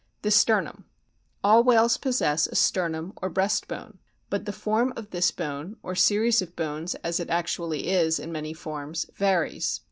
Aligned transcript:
THE 0.23 0.31
STERNUM 0.31 0.85
All 1.43 1.63
whales 1.63 1.97
possess 1.97 2.47
a 2.47 2.55
sternum 2.55 3.13
or 3.21 3.29
breast 3.29 3.67
bone. 3.67 3.99
But 4.31 4.45
the 4.45 4.51
form 4.51 4.93
of 4.95 5.11
this 5.11 5.29
bone, 5.29 5.77
or 5.83 5.93
series 5.93 6.41
of 6.41 6.55
bones 6.55 6.95
as 7.03 7.19
it 7.19 7.29
actually 7.29 7.87
is 7.87 8.17
in 8.17 8.31
many 8.31 8.55
forms, 8.55 9.05
varies 9.13 9.65
(see 9.67 9.73
Figs. 9.73 9.79